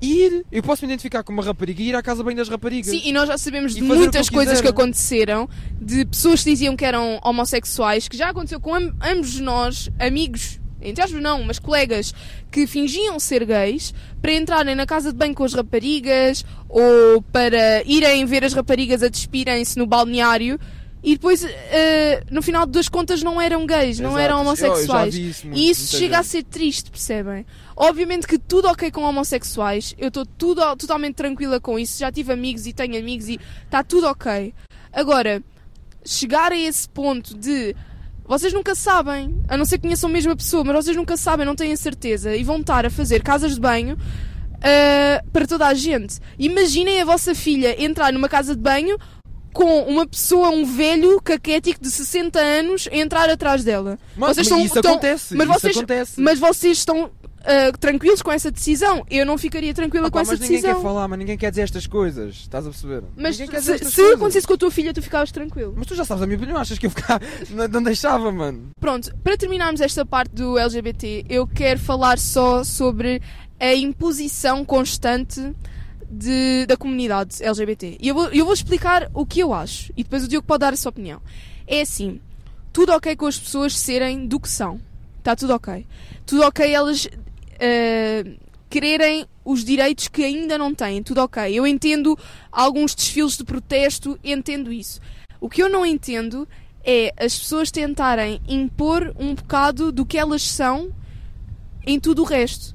ir, 0.00 0.44
eu 0.50 0.62
posso 0.62 0.82
me 0.86 0.90
identificar 0.92 1.22
com 1.22 1.32
uma 1.32 1.42
rapariga 1.42 1.82
e 1.82 1.88
ir 1.88 1.94
à 1.94 2.02
casa 2.02 2.24
bem 2.24 2.34
das 2.34 2.48
raparigas. 2.48 2.86
Sim, 2.90 3.02
e 3.04 3.12
nós 3.12 3.28
já 3.28 3.36
sabemos 3.38 3.74
de 3.74 3.82
muitas 3.82 4.28
que 4.28 4.34
coisas 4.34 4.54
quiser. 4.54 4.62
que 4.62 4.68
aconteceram, 4.68 5.48
de 5.80 6.04
pessoas 6.06 6.42
que 6.42 6.50
diziam 6.50 6.74
que 6.76 6.84
eram 6.84 7.20
homossexuais, 7.22 8.08
que 8.08 8.16
já 8.16 8.30
aconteceu 8.30 8.58
com 8.60 8.74
am- 8.74 8.94
ambos 9.02 9.38
nós, 9.38 9.90
amigos, 9.98 10.58
entre 10.88 11.02
aspas 11.02 11.22
não, 11.22 11.42
mas 11.42 11.58
colegas, 11.58 12.14
que 12.50 12.66
fingiam 12.66 13.18
ser 13.18 13.44
gays 13.44 13.92
para 14.20 14.32
entrarem 14.32 14.74
na 14.74 14.86
casa 14.86 15.12
de 15.12 15.18
banho 15.18 15.34
com 15.34 15.44
as 15.44 15.52
raparigas 15.52 16.44
ou 16.68 17.22
para 17.32 17.82
irem 17.84 18.24
ver 18.24 18.44
as 18.44 18.52
raparigas 18.52 19.02
a 19.02 19.08
despirem-se 19.08 19.78
no 19.78 19.86
balneário 19.86 20.58
e 21.06 21.12
depois, 21.12 21.44
eh, 21.44 22.24
no 22.32 22.42
final 22.42 22.66
das 22.66 22.88
contas, 22.88 23.22
não 23.22 23.40
eram 23.40 23.64
gays, 23.64 24.00
não 24.00 24.18
Exato. 24.18 24.24
eram 24.24 24.38
eu 24.38 24.44
já 24.44 24.48
homossexuais. 24.50 25.14
isso 25.14 25.46
muito, 25.46 25.58
E 25.60 25.70
isso 25.70 25.96
chega 25.96 26.18
a 26.18 26.22
ser 26.24 26.42
triste, 26.42 26.90
percebem? 26.90 27.46
Obviamente 27.76 28.26
que 28.26 28.36
tudo 28.36 28.66
ok 28.66 28.90
com 28.90 29.02
homossexuais, 29.02 29.94
eu 29.98 30.08
estou 30.08 30.26
totalmente 30.26 31.14
tranquila 31.14 31.60
com 31.60 31.78
isso, 31.78 32.00
já 32.00 32.10
tive 32.10 32.32
amigos 32.32 32.66
e 32.66 32.72
tenho 32.72 32.98
amigos 32.98 33.28
e 33.28 33.38
está 33.64 33.84
tudo 33.84 34.08
ok. 34.08 34.52
Agora, 34.92 35.40
chegar 36.04 36.50
a 36.50 36.58
esse 36.58 36.88
ponto 36.88 37.38
de 37.38 37.76
vocês 38.28 38.52
nunca 38.52 38.74
sabem, 38.74 39.40
a 39.48 39.56
não 39.56 39.64
ser 39.64 39.78
que 39.78 39.82
conheçam 39.82 40.10
a 40.30 40.36
pessoa, 40.36 40.64
mas 40.64 40.84
vocês 40.84 40.96
nunca 40.96 41.16
sabem, 41.16 41.44
não 41.46 41.54
têm 41.56 41.72
a 41.72 41.76
certeza 41.76 42.34
e 42.36 42.42
vão 42.44 42.58
estar 42.60 42.84
a 42.86 42.90
fazer 42.90 43.22
casas 43.22 43.54
de 43.54 43.60
banho 43.60 43.96
ah, 44.62 45.22
para 45.32 45.46
toda 45.46 45.66
a 45.66 45.74
gente. 45.74 46.18
Imaginem 46.38 47.00
a 47.00 47.04
vossa 47.04 47.34
filha 47.34 47.80
entrar 47.82 48.12
numa 48.12 48.28
casa 48.28 48.54
de 48.54 48.60
banho 48.60 48.96
com 49.52 49.82
uma 49.84 50.06
pessoa, 50.06 50.50
um 50.50 50.64
velho 50.66 51.18
caquético 51.22 51.80
de 51.82 51.90
60 51.90 52.38
anos, 52.38 52.88
a 52.92 52.96
entrar 52.96 53.30
atrás 53.30 53.64
dela. 53.64 53.98
Mas, 54.16 54.36
vocês 54.36 54.36
mas 54.36 54.46
estão- 54.48 54.64
isso 54.64 54.76
estão- 54.78 54.92
acontece. 54.92 55.34
mas 55.34 55.48
isso 55.48 55.58
vocês- 55.60 55.76
acontece. 55.76 56.20
Mas 56.20 56.38
vocês 56.38 56.78
estão 56.78 57.10
ah, 57.46 57.72
tranquilos 57.78 58.20
com 58.22 58.32
essa 58.32 58.50
decisão? 58.50 59.04
Eu 59.08 59.24
não 59.24 59.38
ficaria 59.38 59.72
tranquila 59.72 60.08
Ah, 60.08 60.10
com 60.10 60.16
pá, 60.18 60.22
essa 60.22 60.32
mas 60.32 60.40
ninguém 60.40 60.56
decisão. 60.56 60.74
quer 60.76 60.82
falar, 60.82 61.06
mas 61.08 61.18
ninguém 61.18 61.38
quer 61.38 61.50
dizer 61.50 61.62
estas 61.62 61.86
coisas. 61.86 62.34
Estás 62.34 62.66
a 62.66 62.70
perceber? 62.70 63.02
Mas 63.16 63.38
ninguém 63.38 63.60
se, 63.60 63.78
se 63.78 63.94
coisas. 63.96 64.14
acontecesse 64.14 64.46
com 64.46 64.52
a 64.54 64.56
tua 64.58 64.70
filha, 64.70 64.92
tu 64.92 65.00
ficavas 65.00 65.30
tranquilo. 65.32 65.72
Mas 65.76 65.86
tu 65.86 65.94
já 65.94 66.04
sabes 66.04 66.22
a 66.22 66.26
minha 66.26 66.36
opinião, 66.36 66.58
achas 66.58 66.78
que 66.78 66.86
eu 66.86 66.90
ficar... 66.90 67.20
não, 67.50 67.68
não 67.68 67.82
deixava, 67.82 68.30
mano. 68.32 68.70
Pronto, 68.80 69.14
para 69.22 69.36
terminarmos 69.36 69.80
esta 69.80 70.04
parte 70.04 70.34
do 70.34 70.58
LGBT, 70.58 71.24
eu 71.28 71.46
quero 71.46 71.78
falar 71.80 72.18
só 72.18 72.64
sobre 72.64 73.22
a 73.60 73.74
imposição 73.74 74.64
constante 74.64 75.54
de- 76.10 76.66
da 76.66 76.76
comunidade 76.76 77.42
LGBT. 77.42 77.96
E 78.00 78.08
eu 78.08 78.14
vou, 78.14 78.28
eu 78.28 78.44
vou 78.44 78.54
explicar 78.54 79.08
o 79.14 79.24
que 79.24 79.40
eu 79.40 79.52
acho. 79.54 79.92
E 79.96 80.02
depois 80.02 80.24
o 80.24 80.28
Diogo 80.28 80.46
pode 80.46 80.60
dar 80.60 80.72
a 80.72 80.76
sua 80.76 80.90
opinião. 80.90 81.20
É 81.66 81.80
assim, 81.80 82.20
tudo 82.72 82.92
ok 82.92 83.16
com 83.16 83.26
as 83.26 83.38
pessoas 83.38 83.76
serem 83.76 84.26
do 84.26 84.38
que 84.38 84.48
são. 84.48 84.80
Está 85.18 85.34
tudo 85.34 85.54
ok. 85.54 85.84
Tudo 86.24 86.42
ok 86.44 86.70
elas 86.72 87.08
eh, 87.58 88.24
quererem 88.68 89.26
os 89.44 89.64
direitos 89.64 90.08
que 90.08 90.24
ainda 90.24 90.58
não 90.58 90.74
têm. 90.74 91.02
Tudo 91.02 91.22
ok. 91.22 91.52
Eu 91.52 91.66
entendo 91.66 92.18
alguns 92.50 92.94
desfiles 92.94 93.36
de 93.36 93.44
protesto, 93.44 94.18
entendo 94.22 94.72
isso. 94.72 95.00
O 95.40 95.48
que 95.48 95.62
eu 95.62 95.68
não 95.68 95.84
entendo 95.84 96.48
é 96.84 97.12
as 97.16 97.38
pessoas 97.38 97.70
tentarem 97.70 98.40
impor 98.48 99.14
um 99.18 99.34
bocado 99.34 99.90
do 99.90 100.06
que 100.06 100.18
elas 100.18 100.42
são 100.42 100.90
em 101.86 101.98
tudo 101.98 102.22
o 102.22 102.24
resto. 102.24 102.74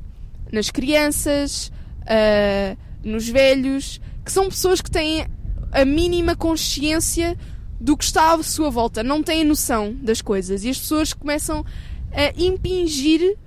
Nas 0.51 0.69
crianças, 0.69 1.72
ah, 2.06 2.75
nos 3.04 3.27
velhos, 3.27 4.00
que 4.24 4.31
são 4.31 4.50
pessoas 4.50 4.81
que 4.81 4.92
têm 4.92 5.25
a 5.72 5.86
mínima 5.86 6.36
consciência 6.36 7.38
do 7.80 7.98
que 7.98 8.04
está 8.04 8.34
à 8.34 8.44
sua 8.44 8.69
volta, 8.69 9.01
não 9.01 9.24
têm 9.24 9.44
noção 9.44 9.95
das 10.01 10.22
coisas. 10.22 10.63
E 10.63 10.69
as 10.69 10.77
pessoas 10.77 11.13
começam 11.13 11.66
a 12.12 12.42
impingir 12.42 13.38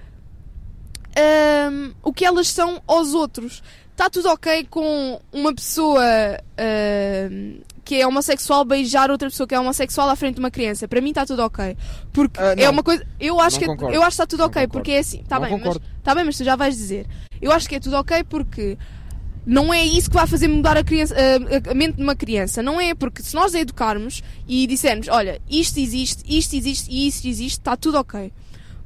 ahm, 1.16 1.92
o 2.02 2.12
que 2.12 2.24
elas 2.24 2.48
são 2.48 2.82
aos 2.86 3.14
outros. 3.14 3.62
Está 3.92 4.10
tudo 4.10 4.28
ok 4.28 4.66
com 4.68 5.20
uma 5.32 5.54
pessoa 5.54 6.02
ahm, 6.58 7.60
que 7.84 8.00
é 8.00 8.06
homossexual 8.06 8.64
beijar 8.64 9.10
outra 9.10 9.28
pessoa 9.28 9.46
que 9.46 9.54
é 9.54 9.60
homossexual 9.60 10.08
à 10.08 10.16
frente 10.16 10.34
de 10.36 10.40
uma 10.40 10.50
criança. 10.50 10.88
Para 10.88 11.00
mim 11.00 11.10
está 11.10 11.24
tudo 11.26 11.42
ok. 11.42 11.76
Porque 12.12 12.40
Ah, 12.40 12.54
é 12.56 12.68
uma 12.68 12.82
coisa. 12.82 13.06
Eu 13.20 13.40
acho, 13.40 13.58
que, 13.58 13.66
concordo. 13.66 13.94
eu 13.94 14.00
acho 14.02 14.10
que 14.16 14.22
está 14.22 14.26
tudo 14.26 14.40
Não 14.40 14.46
ok, 14.46 14.62
concordo. 14.62 14.72
porque 14.72 14.92
é 14.92 14.98
assim. 14.98 15.20
Está 15.20 15.38
bem, 15.38 15.60
mas, 15.62 15.78
tá 16.02 16.14
bem, 16.14 16.24
mas 16.24 16.36
tu 16.36 16.44
já 16.44 16.56
vais 16.56 16.76
dizer. 16.76 17.06
Eu 17.40 17.52
acho 17.52 17.68
que 17.68 17.74
é 17.76 17.80
tudo 17.80 17.96
ok 17.96 18.24
porque 18.24 18.78
não 19.46 19.72
é 19.74 19.84
isso 19.84 20.08
que 20.08 20.16
vai 20.16 20.26
fazer 20.26 20.48
mudar 20.48 20.76
a, 20.78 20.82
criança, 20.82 21.14
a, 21.14 21.70
a 21.70 21.74
mente 21.74 21.96
de 21.96 22.02
uma 22.02 22.16
criança. 22.16 22.62
Não 22.62 22.80
é, 22.80 22.94
porque 22.94 23.22
se 23.22 23.34
nós 23.34 23.54
a 23.54 23.60
educarmos 23.60 24.22
e 24.48 24.66
dissermos, 24.66 25.06
olha, 25.08 25.38
isto 25.48 25.78
existe, 25.78 26.22
isto 26.26 26.56
existe 26.56 26.90
e 26.90 27.06
isto 27.06 27.28
existe, 27.28 27.58
está 27.60 27.76
tudo 27.76 27.98
ok. 27.98 28.32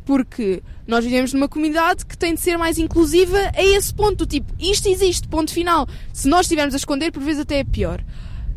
Porque 0.09 0.63
nós 0.87 1.05
vivemos 1.05 1.35
numa 1.35 1.47
comunidade 1.51 2.07
que 2.07 2.17
tem 2.17 2.33
de 2.33 2.41
ser 2.41 2.57
mais 2.57 2.79
inclusiva 2.79 3.37
a 3.55 3.63
esse 3.63 3.93
ponto, 3.93 4.25
tipo, 4.25 4.51
isto 4.59 4.89
existe, 4.89 5.29
ponto 5.29 5.53
final. 5.53 5.87
Se 6.15 6.27
nós 6.27 6.47
estivermos 6.47 6.73
a 6.73 6.79
esconder, 6.79 7.13
por 7.13 7.23
vezes 7.23 7.43
até 7.43 7.59
é 7.59 7.65
pior. 7.65 8.03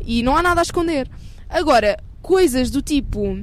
E 0.02 0.22
não 0.22 0.34
há 0.34 0.42
nada 0.42 0.62
a 0.62 0.64
esconder. 0.64 1.10
Agora, 1.50 1.98
coisas 2.22 2.70
do 2.70 2.80
tipo 2.80 3.36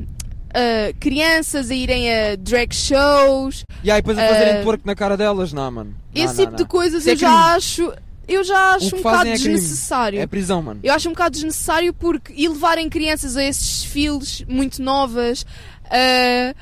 ah, 0.56 0.92
crianças 1.00 1.70
a 1.70 1.76
irem 1.76 2.12
a 2.12 2.36
drag 2.36 2.74
shows, 2.74 3.64
E 3.84 3.92
aí 3.92 4.02
depois 4.02 4.18
a 4.18 4.28
fazerem 4.28 4.56
Ah, 4.56 4.64
twerk 4.64 4.84
na 4.88 4.96
cara 4.96 5.16
delas, 5.16 5.54
não, 5.54 5.70
mano. 5.70 5.96
Não, 6.16 6.24
esse 6.26 6.34
não, 6.34 6.46
tipo 6.46 6.56
de 6.58 6.64
não. 6.64 6.68
coisas 6.68 7.02
Isso 7.06 7.10
é 7.10 7.14
eu 7.14 7.18
já 7.18 7.28
crime. 7.30 7.44
acho. 7.58 7.94
Eu 8.28 8.44
já 8.44 8.74
acho 8.74 8.96
um 8.96 9.02
bocado 9.04 9.30
é 9.30 9.34
crime. 9.38 9.54
desnecessário. 9.54 10.20
É 10.20 10.26
prisão, 10.26 10.64
mano. 10.64 10.80
Eu 10.84 10.96
acho 10.96 11.08
um 11.08 11.12
bocado 11.12 11.34
desnecessário 11.34 11.94
porque 11.94 12.34
e 12.36 12.48
levarem 12.48 12.90
crianças 12.90 13.38
a 13.38 13.44
esses 13.44 13.84
desfiles 13.84 14.44
muito 14.48 14.82
novas. 14.82 15.46
ah, 15.92 16.56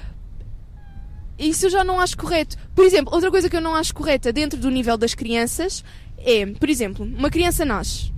isso 1.38 1.68
eu 1.68 1.70
já 1.70 1.84
não 1.84 2.00
acho 2.00 2.18
correto. 2.18 2.58
Por 2.74 2.84
exemplo, 2.86 3.14
outra 3.14 3.30
coisa 3.30 3.50
que 3.50 3.56
eu 3.56 3.62
não 3.62 3.76
acho 3.76 3.94
correta 3.94 4.34
dentro 4.34 4.60
do 4.60 4.70
nível 4.70 4.98
das 4.98 5.14
crianças 5.14 5.84
é, 6.18 6.46
por 6.46 6.70
exemplo, 6.70 7.06
uma 7.06 7.30
criança 7.30 7.64
nasce. 7.64 8.12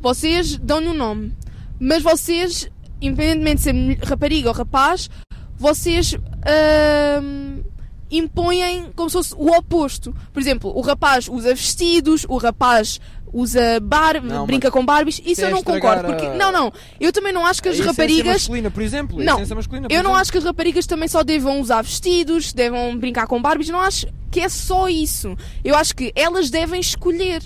Vocês 0.00 0.56
dão-lhe 0.58 0.88
um 0.88 0.94
nome. 0.94 1.34
Mas 1.80 2.02
vocês, 2.02 2.68
independentemente 3.00 3.56
de 3.56 3.62
ser 3.62 4.08
rapariga 4.08 4.48
ou 4.48 4.54
rapaz, 4.54 5.08
vocês 5.56 6.14
ahm, 6.44 7.62
impõem 8.10 8.90
como 8.94 9.08
se 9.08 9.14
fosse 9.14 9.34
o 9.34 9.48
oposto. 9.56 10.14
Por 10.32 10.40
exemplo, 10.40 10.76
o 10.76 10.80
rapaz 10.80 11.28
usa 11.28 11.54
vestidos, 11.54 12.24
o 12.28 12.36
rapaz 12.36 13.00
usa 13.32 13.80
bar 13.80 14.22
Não, 14.22 14.46
brinca 14.46 14.70
com 14.70 14.84
Barbies. 14.84 15.20
Isso 15.24 15.42
é 15.42 15.44
eu 15.46 15.50
não 15.50 15.58
estragar 15.58 15.96
concordo. 16.02 16.08
Porque, 16.12 16.26
a- 16.26 16.34
não, 16.34 16.50
não. 16.52 16.72
Eu 17.00 17.12
também 17.12 17.32
não 17.32 17.44
acho 17.46 17.62
que 17.62 17.68
A 17.68 17.70
as 17.72 17.76
essência 17.78 17.92
raparigas. 17.92 18.26
masculina, 18.34 18.70
por 18.70 18.82
exemplo. 18.82 19.20
a 19.20 19.24
Não, 19.24 19.38
masculina, 19.40 19.88
por 19.88 19.94
Eu 19.94 20.02
não 20.02 20.10
exemplo. 20.10 20.14
acho 20.20 20.32
que 20.32 20.38
as 20.38 20.44
raparigas 20.44 20.86
também 20.86 21.08
só 21.08 21.22
devam 21.22 21.60
usar 21.60 21.82
vestidos, 21.82 22.52
devam 22.52 22.96
brincar 22.96 23.26
com 23.26 23.40
Barbies, 23.40 23.68
não 23.68 23.80
acho 23.80 24.06
que 24.30 24.40
é 24.40 24.48
só 24.48 24.88
isso. 24.88 25.36
Eu 25.64 25.74
acho 25.76 25.94
que 25.94 26.12
elas 26.14 26.50
devem 26.50 26.80
escolher. 26.80 27.42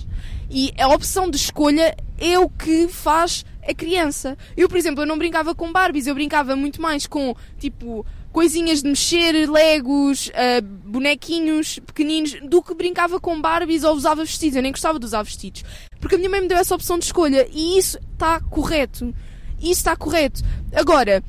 E 0.50 0.72
a 0.78 0.88
opção 0.88 1.30
de 1.30 1.36
escolha 1.36 1.96
é 2.18 2.38
o 2.38 2.48
que 2.48 2.86
faz 2.88 3.44
a 3.66 3.72
criança. 3.72 4.36
Eu, 4.56 4.68
por 4.68 4.76
exemplo, 4.76 5.02
eu 5.02 5.06
não 5.06 5.16
brincava 5.16 5.54
com 5.54 5.72
Barbies, 5.72 6.06
eu 6.06 6.14
brincava 6.14 6.54
muito 6.56 6.82
mais 6.82 7.06
com, 7.06 7.34
tipo, 7.58 8.04
coisinhas 8.32 8.82
de 8.82 8.88
mexer, 8.88 9.48
legos, 9.48 10.30
ah, 10.34 10.60
bonequinhos 10.62 11.78
pequeninos, 11.80 12.36
do 12.42 12.62
que 12.62 12.74
brincava 12.74 13.20
com 13.20 13.40
Barbies 13.40 13.84
ou 13.84 13.94
usava 13.94 14.24
vestidos. 14.24 14.56
Eu 14.56 14.62
nem 14.62 14.72
gostava 14.72 14.98
de 14.98 15.04
usar 15.04 15.22
vestidos. 15.22 15.62
Porque 16.00 16.14
a 16.14 16.18
minha 16.18 16.30
mãe 16.30 16.40
me 16.40 16.48
deu 16.48 16.58
essa 16.58 16.74
opção 16.74 16.98
de 16.98 17.04
escolha 17.04 17.46
e 17.52 17.78
isso 17.78 17.98
está 18.12 18.40
correto. 18.40 19.14
Isso 19.60 19.72
está 19.72 19.94
correto. 19.94 20.42
Agora, 20.74 21.22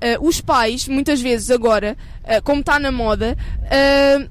ah, 0.00 0.18
os 0.20 0.40
pais, 0.40 0.86
muitas 0.88 1.20
vezes 1.20 1.50
agora, 1.50 1.96
ah, 2.24 2.40
como 2.40 2.60
está 2.60 2.78
na 2.78 2.92
moda, 2.92 3.36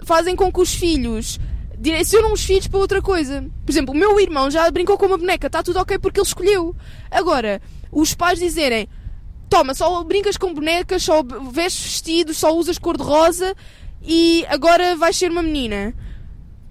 fazem 0.05 0.35
com 0.35 0.51
que 0.51 0.61
os 0.61 0.73
filhos 0.73 1.39
direcionam 1.77 2.31
os 2.31 2.43
filhos 2.43 2.67
para 2.67 2.79
outra 2.79 3.01
coisa. 3.01 3.45
Por 3.65 3.71
exemplo, 3.71 3.93
o 3.93 3.97
meu 3.97 4.19
irmão 4.19 4.49
já 4.49 4.69
brincou 4.71 4.97
com 4.97 5.05
uma 5.05 5.17
boneca, 5.17 5.47
está 5.47 5.61
tudo 5.61 5.79
ok 5.79 5.99
porque 5.99 6.19
ele 6.19 6.27
escolheu. 6.27 6.75
Agora, 7.11 7.61
os 7.91 8.13
pais 8.13 8.39
dizerem: 8.39 8.87
Toma, 9.49 9.73
só 9.73 10.03
brincas 10.03 10.37
com 10.37 10.53
bonecas, 10.53 11.03
só 11.03 11.23
vestes 11.51 11.83
vestidos, 11.83 12.37
só 12.37 12.55
usas 12.55 12.77
cor-de-rosa 12.77 13.55
e 14.01 14.45
agora 14.49 14.95
vais 14.95 15.15
ser 15.15 15.29
uma 15.31 15.43
menina. 15.43 15.93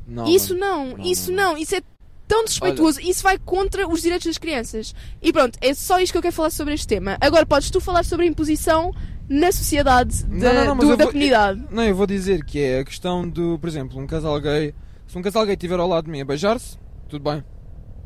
Não, 0.06 0.26
isso 0.28 0.54
não, 0.54 0.88
Não, 0.96 1.04
isso 1.04 1.32
não, 1.32 1.56
isso 1.56 1.74
é 1.76 1.82
tão 2.28 2.44
desrespeituoso, 2.44 3.00
isso 3.00 3.22
vai 3.22 3.38
contra 3.38 3.88
os 3.88 4.02
direitos 4.02 4.26
das 4.26 4.38
crianças. 4.38 4.94
E 5.22 5.32
pronto, 5.32 5.58
é 5.62 5.72
só 5.72 5.98
isto 6.00 6.12
que 6.12 6.18
eu 6.18 6.22
quero 6.22 6.34
falar 6.34 6.50
sobre 6.50 6.74
este 6.74 6.86
tema. 6.86 7.16
Agora 7.20 7.46
podes 7.46 7.70
tu 7.70 7.80
falar 7.80 8.04
sobre 8.04 8.26
a 8.26 8.28
imposição 8.28 8.92
na 9.28 9.50
sociedade 9.52 10.24
Não, 10.28 10.38
da, 10.40 10.52
não, 10.52 10.64
não, 10.66 10.76
do- 10.76 10.90
eu 10.90 10.96
da 10.96 11.04
vou- 11.04 11.12
comunidade. 11.12 11.64
Não, 11.70 11.84
eu 11.84 11.94
vou 11.94 12.06
dizer 12.06 12.44
que 12.44 12.58
é 12.60 12.80
a 12.80 12.84
questão 12.84 13.26
do, 13.26 13.58
por 13.58 13.68
exemplo, 13.68 13.98
um 13.98 14.06
casal 14.06 14.38
gay. 14.40 14.74
Se 15.06 15.16
um 15.16 15.22
casal 15.22 15.44
gay 15.46 15.54
estiver 15.54 15.78
ao 15.78 15.88
lado 15.88 16.04
de 16.06 16.10
mim 16.10 16.20
a 16.20 16.24
beijar-se, 16.24 16.76
tudo 17.08 17.22
bem. 17.22 17.42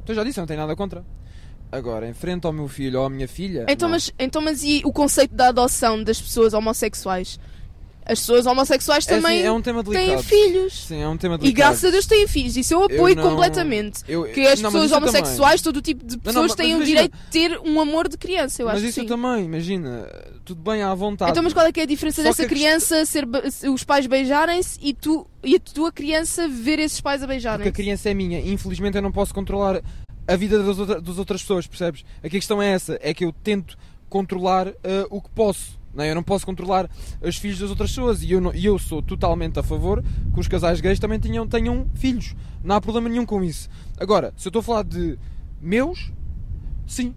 Então 0.05 0.15
já 0.15 0.23
disse, 0.23 0.39
eu 0.39 0.43
não 0.43 0.47
tenho 0.47 0.61
nada 0.61 0.77
contra. 0.77 1.05
Agora, 1.71 2.09
em 2.09 2.15
frente 2.15 2.47
ao 2.47 2.53
meu 2.53 2.67
filho 2.69 3.01
ou 3.01 3.07
à 3.07 3.11
minha 3.11 3.29
filha. 3.29 3.67
Então 3.69 3.89
não. 3.89 3.95
mas, 3.95 4.11
então, 4.19 4.41
mas 4.41 4.63
e 4.63 4.81
o 4.85 4.93
conceito 4.93 5.35
da 5.35 5.49
adoção 5.49 6.03
das 6.03 6.21
pessoas 6.21 6.55
homossexuais? 6.55 7.39
As 8.11 8.21
pessoas 8.21 8.47
homossexuais 8.47 9.07
É 9.07 9.13
assim, 9.13 9.23
também 9.23 9.43
é 9.45 9.53
um 9.53 9.61
têm 9.61 10.23
filhos. 10.23 10.87
Sim, 10.87 11.03
é 11.03 11.07
um 11.09 11.19
tema 11.19 11.35
E 11.35 11.39
delicado. 11.41 11.57
graças 11.69 11.85
a 11.85 11.91
Deus 11.91 12.07
têm 12.07 12.27
filhos, 12.27 12.57
isso 12.57 12.73
eu 12.73 12.85
apoio 12.85 13.15
não- 13.15 13.23
completamente. 13.23 14.01
Eu- 14.09 14.25
Que 14.25 14.47
as 14.47 14.63
não, 14.63 14.73
pessoas 14.73 14.91
eu 14.91 14.99
também. 14.99 15.11
homossexuais, 15.21 15.61
todo 15.61 15.83
tipo 15.83 16.03
de 16.07 16.17
pessoas 16.17 16.47
mas- 16.47 16.55
têm 16.55 16.69
mas 16.69 16.75
o 16.75 16.77
imagina- 16.79 17.03
direito 17.03 17.17
de 17.19 17.31
ter 17.31 17.61
um 17.69 17.79
amor 17.79 18.09
de 18.09 18.17
criança, 18.17 18.63
eu 18.63 18.67
Mas 18.67 18.77
acho 18.79 18.87
isso 18.87 19.01
eu 19.01 19.07
também, 19.07 19.45
imagina. 19.45 20.09
Tudo 20.43 20.63
bem 20.63 20.81
à 20.83 20.95
vontade. 20.95 21.33
Então, 21.33 21.43
mas 21.43 21.53
qual 21.53 21.67
é 21.67 21.71
que 21.73 21.81
é 21.81 21.83
a 21.83 21.87
diferença 21.87 22.23
Só 22.23 22.29
dessa 22.29 22.45
que 22.45 22.49
criança 22.49 23.05
ser 23.05 23.29
os 23.71 23.85
pais 23.85 24.07
beijarem-se 24.07 24.79
e 24.81 24.95
tu 24.95 25.27
e 25.45 25.57
a 25.57 25.61
tua 25.61 25.93
criança 25.93 26.49
ver 26.49 26.79
esses 26.79 27.03
pais 27.03 27.23
a 27.23 27.27
Porque 27.27 27.69
a 27.69 27.73
criança 27.85 28.09
é 28.09 28.15
minha. 28.15 28.41
Infelizmente 28.41 28.97
eu 28.97 29.03
não 29.03 29.13
posso 29.13 29.35
controlar 29.35 29.83
a 30.29 30.37
vida 30.37 30.63
das, 30.63 30.79
outra- 30.79 31.01
das 31.01 31.19
outras 31.19 31.41
pessoas, 31.43 31.67
percebes? 31.67 32.05
Aqui 32.19 32.27
a 32.37 32.41
questão 32.41 32.61
é 32.63 32.69
essa, 32.69 32.99
é 33.03 33.13
que 33.15 33.25
eu 33.25 33.33
tento 33.33 33.77
controlar 34.09 34.69
eh, 34.69 35.07
o 35.11 35.21
que 35.21 35.29
posso. 35.31 35.77
Não 35.95 36.05
é? 36.05 36.11
Eu 36.11 36.15
não 36.15 36.23
posso 36.23 36.45
controlar 36.47 36.89
os 37.21 37.37
filhos 37.39 37.59
das 37.59 37.71
outras 37.71 37.91
pessoas 37.91 38.23
e 38.23 38.31
eu, 38.31 38.41
não- 38.41 38.53
eu 38.53 38.79
sou 38.79 39.03
totalmente 39.03 39.59
a 39.59 39.63
favor 39.63 40.05
que 40.33 40.39
os 40.39 40.47
casais 40.47 40.81
gays 40.81 40.99
também 40.99 41.19
tenham, 41.19 41.49
tenham 41.49 41.87
filhos. 41.95 42.35
Não 42.63 42.77
há 42.77 42.81
problema 42.81 43.09
nenhum 43.09 43.25
com 43.27 43.43
isso. 43.43 43.69
Agora, 43.99 44.33
se 44.37 44.47
eu 44.47 44.51
estou 44.51 44.61
a 44.61 44.63
falar 44.63 44.85
de 44.85 45.19
meus, 45.61 46.13
sim. 46.87 47.15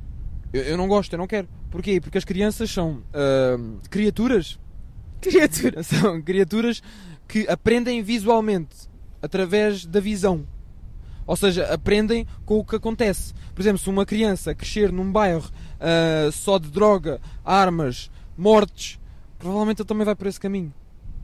Eu, 0.53 0.63
eu 0.63 0.77
não 0.77 0.87
gosto, 0.87 1.13
eu 1.13 1.17
não 1.19 1.27
quero. 1.27 1.47
Porquê? 1.69 1.99
Porque 2.01 2.17
as 2.17 2.25
crianças 2.25 2.71
são 2.71 3.03
ahm, 3.13 3.77
criaturas 3.89 4.57
Criatura. 5.21 5.83
são 5.83 6.21
criaturas 6.21 6.81
que 7.27 7.47
aprendem 7.47 8.01
visualmente 8.01 8.89
através 9.21 9.85
da 9.85 9.99
visão. 9.99 10.45
Ou 11.31 11.37
seja, 11.37 11.73
aprendem 11.73 12.27
com 12.45 12.59
o 12.59 12.65
que 12.65 12.75
acontece. 12.75 13.33
Por 13.55 13.61
exemplo, 13.61 13.77
se 13.77 13.89
uma 13.89 14.05
criança 14.05 14.53
crescer 14.53 14.91
num 14.91 15.09
bairro 15.09 15.49
ah, 15.79 16.29
só 16.29 16.57
de 16.57 16.67
droga, 16.67 17.21
armas, 17.41 18.11
mortes, 18.37 18.99
provavelmente 19.39 19.81
ele 19.81 19.87
também 19.87 20.03
vai 20.03 20.13
por 20.13 20.27
esse 20.27 20.37
caminho. 20.37 20.73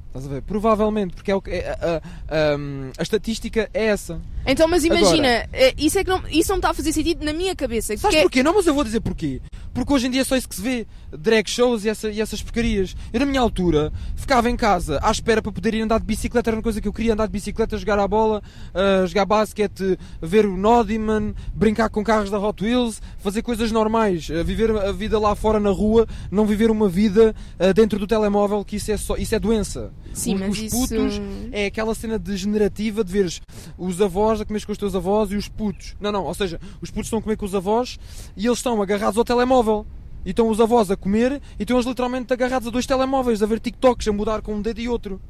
Estás 0.07 0.25
a 0.25 0.29
ver? 0.29 0.41
Provavelmente, 0.41 1.13
porque 1.13 1.29
é 1.31 1.35
o 1.35 1.41
que, 1.41 1.51
é- 1.51 1.69
a, 1.69 1.73
a- 1.73 1.97
a- 1.97 2.57
a 2.97 3.03
estatística 3.03 3.69
é 3.73 3.85
essa. 3.85 4.19
Então, 4.45 4.67
mas 4.67 4.83
imagina, 4.83 5.27
Agora- 5.27 5.49
eh, 5.53 5.73
isso, 5.77 5.99
é 5.99 6.03
que 6.03 6.09
não, 6.09 6.23
isso 6.29 6.49
não 6.49 6.55
está 6.57 6.69
a 6.69 6.73
fazer 6.73 6.91
sentido 6.93 7.23
na 7.23 7.33
minha 7.33 7.55
cabeça. 7.55 7.95
Sabes 7.97 8.15
que 8.15 8.19
é- 8.19 8.21
porquê? 8.23 8.41
Não, 8.41 8.55
mas 8.55 8.65
eu 8.65 8.73
vou 8.73 8.83
dizer 8.83 9.01
porquê. 9.01 9.41
Porque 9.73 9.93
hoje 9.93 10.07
em 10.07 10.09
dia 10.09 10.21
é 10.21 10.23
só 10.23 10.35
isso 10.35 10.49
que 10.49 10.55
se 10.55 10.61
vê. 10.61 10.87
Drag 11.11 11.47
shows 11.47 11.85
e, 11.85 11.89
essa- 11.89 12.09
e 12.09 12.19
essas 12.19 12.41
porcarias. 12.41 12.95
Eu, 13.13 13.19
na 13.19 13.25
minha 13.27 13.39
altura, 13.41 13.91
ficava 14.15 14.49
em 14.49 14.55
casa 14.55 14.99
à 15.03 15.11
espera 15.11 15.39
para 15.41 15.51
poder 15.51 15.73
ir 15.75 15.81
andar 15.81 15.99
de 15.99 16.05
bicicleta. 16.05 16.49
Era 16.49 16.57
uma 16.57 16.63
coisa 16.63 16.81
que 16.81 16.87
eu 16.87 16.93
queria, 16.93 17.13
andar 17.13 17.27
de 17.27 17.31
bicicleta, 17.33 17.77
jogar 17.77 17.99
a 17.99 18.07
bola, 18.07 18.41
ah, 18.73 19.05
jogar 19.05 19.25
basquete, 19.25 19.99
ver 20.21 20.45
o 20.47 20.57
Nodiman, 20.57 21.35
brincar 21.53 21.89
com 21.89 22.03
carros 22.03 22.31
da 22.31 22.39
Hot 22.39 22.63
Wheels, 22.63 23.01
fazer 23.19 23.41
coisas 23.43 23.71
normais. 23.71 24.29
ah, 24.31 24.41
viver 24.41 24.71
a 24.71 24.91
vida 24.91 25.19
lá 25.19 25.35
fora 25.35 25.59
na 25.59 25.69
rua, 25.69 26.07
não 26.31 26.45
viver 26.45 26.71
uma 26.71 26.89
vida 26.89 27.35
ah, 27.59 27.71
dentro 27.73 27.99
do 27.99 28.07
telemóvel, 28.07 28.63
que 28.65 28.77
isso 28.77 28.91
é, 28.91 28.97
só, 28.97 29.15
isso 29.17 29.35
é 29.35 29.39
doença. 29.39 29.91
Sim, 30.17 30.33
Os- 30.35 30.39
mas 30.41 30.49
os 30.49 30.59
isso... 30.59 30.75
putos 30.75 31.21
é 31.51 31.65
aquela 31.67 31.93
cena 31.93 32.17
degenerativa 32.17 33.03
de 33.03 33.11
veres 33.11 33.41
os 33.77 34.01
avós 34.01 34.41
a 34.41 34.45
comer 34.45 34.65
com 34.65 34.71
os 34.71 34.77
teus 34.77 34.95
avós 34.95 35.31
e 35.31 35.35
os 35.35 35.47
putos. 35.47 35.95
Não, 35.99 36.11
não, 36.11 36.23
ou 36.25 36.33
seja, 36.33 36.59
os 36.81 36.89
putos 36.89 37.07
estão 37.07 37.19
a 37.19 37.21
comer 37.21 37.37
com 37.37 37.45
os 37.45 37.53
avós 37.55 37.99
e 38.35 38.45
eles 38.45 38.57
estão 38.59 38.81
agarrados 38.81 39.17
ao 39.17 39.23
telemóvel. 39.23 39.85
E 40.25 40.31
estão 40.31 40.49
os 40.49 40.59
avós 40.59 40.91
a 40.91 40.97
comer 40.97 41.41
e 41.57 41.63
estão 41.63 41.77
eles 41.77 41.85
literalmente 41.85 42.33
agarrados 42.33 42.67
a 42.67 42.71
dois 42.71 42.85
telemóveis, 42.85 43.41
a 43.41 43.45
ver 43.45 43.59
TikToks, 43.59 44.07
a 44.07 44.11
mudar 44.11 44.41
com 44.41 44.55
um 44.55 44.61
dedo 44.61 44.81
e 44.81 44.89
outro. 44.89 45.21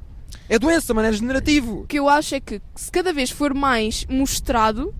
É 0.50 0.58
doença, 0.58 0.94
mano, 0.94 1.08
é 1.08 1.12
degenerativo. 1.12 1.82
O 1.82 1.88
que 1.88 2.00
eu 2.00 2.10
acho 2.10 2.34
é 2.36 2.40
que 2.40 2.62
se 2.76 2.92
cada 2.92 3.14
vez 3.14 3.30
for 3.30 3.54
mais 3.54 4.06
mostrado, 4.10 4.96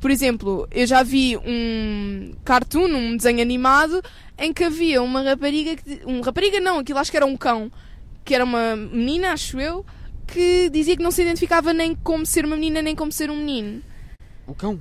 por 0.00 0.10
exemplo, 0.10 0.66
eu 0.70 0.86
já 0.86 1.02
vi 1.02 1.36
um 1.38 2.32
cartoon, 2.44 2.88
um 2.92 3.16
desenho 3.16 3.40
animado, 3.40 4.02
em 4.38 4.52
que 4.52 4.64
havia 4.64 5.02
uma 5.02 5.22
rapariga, 5.22 5.76
que, 5.76 6.02
um 6.04 6.20
rapariga 6.20 6.60
não, 6.60 6.80
aquilo 6.80 6.98
acho 6.98 7.10
que 7.10 7.16
era 7.16 7.24
um 7.26 7.36
cão, 7.36 7.70
que 8.24 8.34
era 8.34 8.44
uma 8.44 8.76
menina, 8.76 9.32
acho 9.32 9.60
eu, 9.60 9.84
que 10.26 10.70
dizia 10.70 10.96
que 10.96 11.02
não 11.02 11.10
se 11.10 11.22
identificava 11.22 11.72
nem 11.72 11.94
como 11.94 12.24
ser 12.24 12.44
uma 12.44 12.56
menina 12.56 12.80
nem 12.82 12.94
como 12.96 13.10
ser 13.12 13.30
um 13.30 13.36
menino. 13.36 13.82
O 14.46 14.54
cão. 14.54 14.80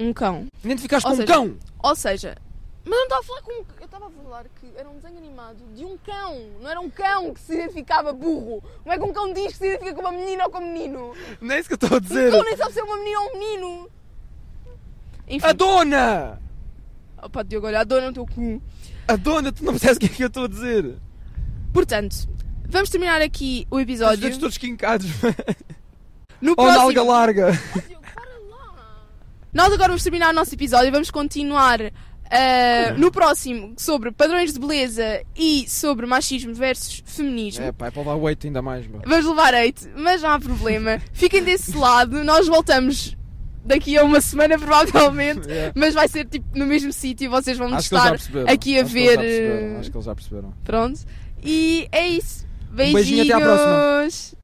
Um 0.00 0.12
cão. 0.12 0.46
Identificaste 0.64 1.08
Ou 1.08 1.16
com 1.16 1.22
um 1.22 1.26
cão. 1.26 1.56
Ou 1.82 1.94
seja, 1.96 2.36
mas 2.84 2.92
eu 2.92 2.98
não 2.98 3.04
estava 3.04 3.20
a 3.20 3.24
falar 3.24 3.42
com. 3.42 3.52
um- 3.52 3.64
Eu 3.80 3.84
estava 3.84 4.06
a 4.06 4.10
falar 4.10 4.44
que 4.60 4.66
era 4.76 4.88
um 4.88 4.96
desenho 4.96 5.18
animado 5.18 5.58
de 5.74 5.84
um 5.84 5.96
cão. 5.98 6.36
Não 6.60 6.68
era 6.70 6.80
um 6.80 6.90
cão 6.90 7.32
que 7.34 7.40
se 7.40 7.54
identificava 7.54 8.12
burro. 8.12 8.62
Como 8.82 8.92
é 8.92 8.98
que 8.98 9.04
um 9.04 9.12
cão 9.12 9.32
diz 9.32 9.52
que 9.52 9.58
se 9.58 9.66
identifica 9.66 9.94
com 9.94 10.00
uma 10.00 10.12
menina 10.12 10.44
ou 10.44 10.50
com 10.50 10.58
um 10.58 10.72
menino? 10.72 11.14
Não 11.40 11.54
é 11.54 11.60
isso 11.60 11.68
que 11.68 11.74
eu 11.74 11.76
estou 11.76 11.90
a 11.94 11.96
Um 11.98 12.00
dizer. 12.00 12.30
cão 12.32 12.42
nem 12.42 12.56
sabe 12.56 12.72
se 12.72 12.80
é 12.80 12.82
uma 12.82 12.96
menina 12.96 13.20
ou 13.20 13.26
um 13.28 13.38
menino. 13.38 13.90
Enfim. 15.28 15.46
A 15.46 15.52
dona! 15.52 16.40
Opa, 17.22 17.42
Diogo, 17.44 17.66
olha, 17.68 17.80
a 17.80 17.84
dona 17.84 18.08
no 18.08 18.12
teu 18.12 18.26
cu. 18.26 18.60
A 19.06 19.14
dona, 19.16 19.52
tu 19.52 19.64
não 19.64 19.72
percebes 19.72 19.96
o 19.96 20.00
que 20.00 20.06
é 20.06 20.08
que 20.08 20.22
eu 20.24 20.26
estou 20.28 20.44
a 20.44 20.48
dizer. 20.48 20.96
Portanto, 21.72 22.28
vamos 22.72 22.90
terminar 22.90 23.20
aqui 23.22 23.66
o 23.70 23.76
Os 23.76 23.82
episódio. 23.82 24.18
dedos 24.18 24.38
todos 24.38 24.58
quincados. 24.58 25.06
No 26.40 26.54
Ou 26.56 26.66
nalga 26.66 26.92
próximo. 26.94 27.12
larga. 27.12 27.52
Diogo, 27.86 28.02
para 28.02 28.24
lá. 28.50 29.06
Nós 29.52 29.72
agora 29.72 29.88
vamos 29.90 30.02
terminar 30.02 30.30
o 30.30 30.32
nosso 30.34 30.52
episódio 30.52 30.88
e 30.88 30.90
vamos 30.90 31.08
continuar 31.08 31.78
ah, 32.28 32.94
no 32.98 33.12
próximo 33.12 33.74
sobre 33.76 34.10
padrões 34.10 34.52
de 34.52 34.58
beleza 34.58 35.22
e 35.36 35.66
sobre 35.68 36.04
machismo 36.04 36.52
versus 36.52 37.00
feminismo. 37.06 37.64
É 37.64 37.70
pá, 37.70 37.86
é 37.86 37.90
para 37.92 38.00
levar 38.02 38.16
weight 38.16 38.44
ainda 38.48 38.60
mais, 38.60 38.88
meu. 38.88 39.00
Vamos 39.06 39.24
levar 39.24 39.54
hate, 39.54 39.88
mas 39.96 40.20
não 40.20 40.30
há 40.30 40.40
problema. 40.40 41.00
Fiquem 41.12 41.44
desse 41.44 41.76
lado, 41.76 42.24
nós 42.24 42.48
voltamos 42.48 43.16
daqui 43.64 43.96
a 43.96 44.02
uma 44.02 44.20
semana 44.20 44.58
provavelmente, 44.58 45.46
É. 45.48 45.70
mas 45.76 45.94
vai 45.94 46.08
ser 46.08 46.24
tipo 46.26 46.58
no 46.58 46.66
mesmo 46.66 46.92
sítio, 46.92 47.30
vocês 47.30 47.56
vão 47.56 47.68
que 47.70 47.76
estar 47.76 48.16
aqui 48.48 48.76
a 48.76 48.82
Acho 48.82 48.88
que 48.88 48.94
ver, 48.94 49.16
perceberam. 49.16 49.76
eh, 49.76 49.76
Acho 49.78 49.90
que 49.92 49.96
eles 49.96 50.06
já 50.06 50.14
perceberam. 50.16 50.54
pronto. 50.64 51.00
E 51.40 51.86
é 51.92 52.08
isso. 52.08 52.50
Beijinho, 52.72 53.22
até 53.22 53.32
à 53.32 53.40
próxima. 53.40 53.92
Beijinhos. 54.00 54.34